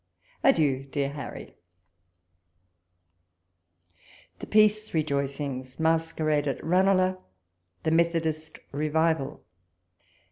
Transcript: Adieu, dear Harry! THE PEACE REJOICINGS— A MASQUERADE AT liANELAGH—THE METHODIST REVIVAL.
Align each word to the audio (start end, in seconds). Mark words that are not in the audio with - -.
Adieu, 0.43 0.85
dear 0.85 1.09
Harry! 1.11 1.53
THE 4.39 4.47
PEACE 4.47 4.95
REJOICINGS— 4.95 5.77
A 5.77 5.81
MASQUERADE 5.83 6.47
AT 6.47 6.63
liANELAGH—THE 6.63 7.91
METHODIST 7.91 8.57
REVIVAL. 8.71 9.43